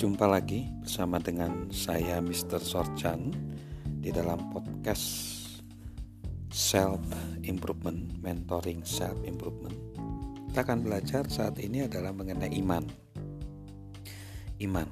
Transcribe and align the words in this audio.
Jumpa 0.00 0.24
lagi 0.24 0.64
bersama 0.80 1.20
dengan 1.20 1.68
saya 1.68 2.24
Mr. 2.24 2.56
Sorchan 2.56 3.36
di 4.00 4.08
dalam 4.08 4.48
podcast 4.48 5.04
Self 6.48 7.04
Improvement, 7.44 8.08
Mentoring 8.24 8.80
Self 8.80 9.20
Improvement. 9.28 9.76
Kita 10.48 10.64
akan 10.64 10.88
belajar 10.88 11.28
saat 11.28 11.60
ini 11.60 11.84
adalah 11.84 12.16
mengenai 12.16 12.48
iman. 12.64 12.80
Iman. 14.64 14.88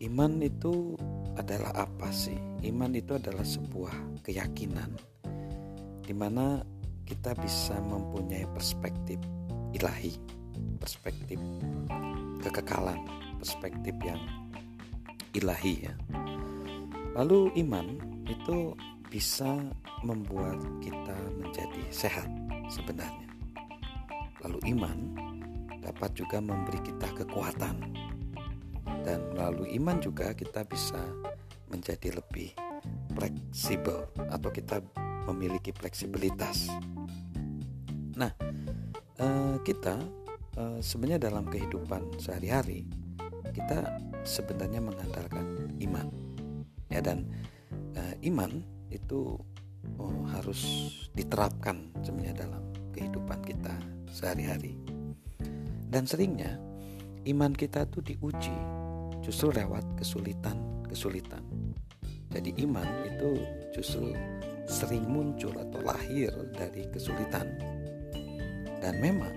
Iman 0.00 0.40
itu 0.40 0.96
adalah 1.36 1.84
apa 1.84 2.08
sih? 2.16 2.40
Iman 2.64 2.96
itu 2.96 3.12
adalah 3.20 3.44
sebuah 3.44 4.24
keyakinan 4.24 4.88
di 6.00 6.16
mana 6.16 6.64
kita 7.04 7.36
bisa 7.36 7.76
mempunyai 7.76 8.48
perspektif 8.56 9.20
ilahi, 9.76 10.16
perspektif 10.80 11.36
kekekalan 12.40 13.19
perspektif 13.40 13.96
yang 14.04 14.20
ilahi 15.32 15.88
ya. 15.88 15.94
Lalu 17.16 17.50
iman 17.66 17.86
itu 18.28 18.76
bisa 19.10 19.58
membuat 20.06 20.60
kita 20.78 21.16
menjadi 21.40 21.82
sehat 21.90 22.28
sebenarnya. 22.70 23.26
Lalu 24.46 24.58
iman 24.76 24.98
dapat 25.82 26.14
juga 26.14 26.38
memberi 26.38 26.78
kita 26.84 27.08
kekuatan. 27.24 27.76
Dan 29.00 29.32
melalui 29.32 29.74
iman 29.80 29.96
juga 29.98 30.36
kita 30.36 30.62
bisa 30.68 31.00
menjadi 31.72 32.20
lebih 32.20 32.52
fleksibel 33.16 34.06
atau 34.28 34.50
kita 34.52 34.84
memiliki 35.26 35.72
fleksibilitas. 35.72 36.68
Nah, 38.16 38.30
eh, 39.18 39.56
kita 39.64 39.96
eh, 40.60 40.78
sebenarnya 40.84 41.30
dalam 41.30 41.48
kehidupan 41.48 42.20
sehari-hari 42.20 42.84
kita 43.50 44.00
sebenarnya 44.24 44.80
mengandalkan 44.82 45.74
iman. 45.82 46.06
Ya 46.90 46.98
dan 47.02 47.26
uh, 47.94 48.14
iman 48.26 48.62
itu 48.90 49.38
oh, 49.98 50.22
harus 50.34 50.90
diterapkan 51.14 51.94
sebenarnya 52.02 52.46
dalam 52.46 52.62
kehidupan 52.94 53.38
kita 53.46 53.74
sehari-hari. 54.10 54.74
Dan 55.90 56.06
seringnya 56.06 56.58
iman 57.26 57.54
kita 57.54 57.86
tuh 57.90 58.02
diuji 58.02 58.54
justru 59.22 59.52
lewat 59.54 59.84
kesulitan-kesulitan 59.98 61.42
jadi 62.30 62.50
iman 62.62 62.86
itu 63.10 63.42
justru 63.74 64.14
sering 64.70 65.02
muncul 65.10 65.50
atau 65.50 65.82
lahir 65.82 66.30
dari 66.54 66.86
kesulitan. 66.94 67.58
Dan 68.80 69.02
memang 69.02 69.34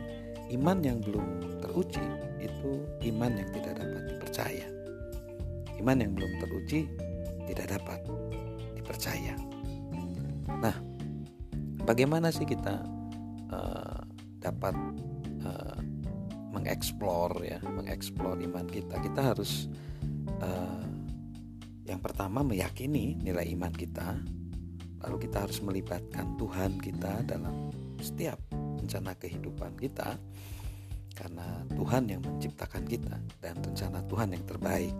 iman 0.51 0.77
yang 0.83 0.99
belum 0.99 1.59
teruji 1.63 2.03
itu 2.43 2.83
iman 3.13 3.31
yang 3.39 3.49
tidak 3.55 3.79
dapat 3.79 4.01
dipercaya. 4.11 4.67
Iman 5.79 5.97
yang 6.03 6.11
belum 6.15 6.31
teruji 6.43 6.91
tidak 7.47 7.79
dapat 7.79 7.99
dipercaya. 8.75 9.35
Nah, 10.59 10.75
bagaimana 11.83 12.31
sih 12.31 12.47
kita 12.47 12.83
uh, 13.51 13.99
dapat 14.39 14.75
uh, 15.43 15.79
mengeksplor 16.51 17.31
ya, 17.43 17.59
mengeksplor 17.63 18.39
iman 18.43 18.67
kita? 18.67 18.99
Kita 18.99 19.33
harus 19.33 19.71
uh, 20.43 20.83
yang 21.83 21.99
pertama 21.99 22.43
meyakini 22.43 23.19
nilai 23.19 23.51
iman 23.55 23.71
kita, 23.75 24.19
lalu 25.03 25.27
kita 25.27 25.43
harus 25.43 25.59
melibatkan 25.59 26.39
Tuhan 26.39 26.79
kita 26.79 27.27
dalam 27.27 27.71
setiap 27.99 28.39
rencana 28.83 29.15
kehidupan 29.15 29.79
kita 29.79 30.19
karena 31.13 31.61
Tuhan 31.71 32.03
yang 32.09 32.21
menciptakan 32.25 32.83
kita 32.83 33.15
dan 33.39 33.55
rencana 33.61 34.03
Tuhan 34.09 34.33
yang 34.33 34.43
terbaik. 34.43 34.93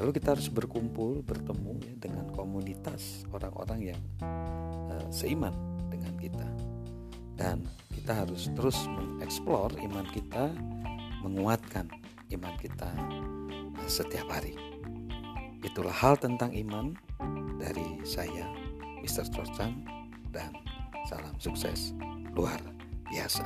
Lalu 0.00 0.10
kita 0.16 0.32
harus 0.32 0.48
berkumpul, 0.48 1.20
bertemu 1.24 1.76
ya, 1.84 1.94
dengan 2.00 2.28
komunitas 2.32 3.28
orang-orang 3.32 3.92
yang 3.92 4.00
uh, 4.24 5.04
seiman 5.12 5.52
dengan 5.92 6.14
kita. 6.16 6.48
Dan 7.36 7.68
kita 7.92 8.24
harus 8.24 8.48
terus 8.56 8.76
mengeksplor 8.88 9.76
iman 9.80 10.06
kita, 10.12 10.52
menguatkan 11.20 11.88
iman 12.32 12.54
kita 12.60 12.88
uh, 13.76 13.88
setiap 13.88 14.28
hari. 14.32 14.56
Itulah 15.60 15.92
hal 15.92 16.16
tentang 16.16 16.56
iman 16.56 16.96
dari 17.60 18.00
saya, 18.08 18.48
Mr. 19.04 19.28
Chorchan, 19.28 19.84
dan 20.32 20.56
salam 21.04 21.36
sukses 21.36 21.92
luar 22.32 22.79
Yes, 23.10 23.40